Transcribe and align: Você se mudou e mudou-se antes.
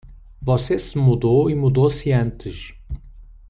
Você 0.41 0.79
se 0.79 0.97
mudou 0.97 1.47
e 1.47 1.53
mudou-se 1.53 2.11
antes. 2.11 2.73